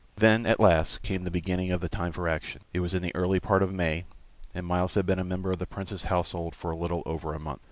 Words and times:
Then, 0.15 0.47
at 0.47 0.59
last, 0.59 1.03
came 1.03 1.25
the 1.25 1.29
beginning 1.29 1.69
of 1.69 1.79
the 1.79 1.87
time 1.87 2.11
for 2.11 2.27
action. 2.27 2.63
It 2.73 2.79
was 2.79 2.95
in 2.95 3.03
the 3.03 3.13
early 3.15 3.39
part 3.39 3.61
of 3.61 3.71
May, 3.71 4.05
and 4.51 4.65
Myles 4.65 4.95
had 4.95 5.05
been 5.05 5.19
a 5.19 5.23
member 5.23 5.51
of 5.51 5.59
the 5.59 5.67
Prince's 5.67 6.05
household 6.05 6.55
for 6.55 6.71
a 6.71 6.75
little 6.75 7.03
over 7.05 7.35
a 7.35 7.39
month. 7.39 7.59